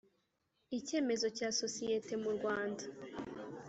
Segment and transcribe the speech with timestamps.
[0.77, 2.83] icyemezo cya sosiyete mu Rwanda